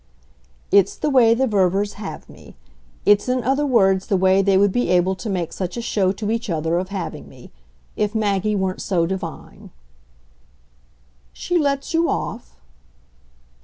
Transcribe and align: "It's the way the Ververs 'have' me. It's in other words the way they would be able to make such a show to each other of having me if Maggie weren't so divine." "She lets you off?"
"It's 0.71 0.95
the 0.95 1.11
way 1.11 1.35
the 1.35 1.45
Ververs 1.45 1.93
'have' 1.93 2.27
me. 2.27 2.55
It's 3.05 3.29
in 3.29 3.43
other 3.43 3.67
words 3.67 4.07
the 4.07 4.17
way 4.17 4.41
they 4.41 4.57
would 4.57 4.71
be 4.71 4.89
able 4.89 5.13
to 5.13 5.29
make 5.29 5.53
such 5.53 5.77
a 5.77 5.81
show 5.83 6.11
to 6.13 6.31
each 6.31 6.49
other 6.49 6.79
of 6.79 6.89
having 6.89 7.29
me 7.29 7.51
if 7.95 8.15
Maggie 8.15 8.55
weren't 8.55 8.81
so 8.81 9.05
divine." 9.05 9.69
"She 11.33 11.59
lets 11.59 11.93
you 11.93 12.09
off?" 12.09 12.55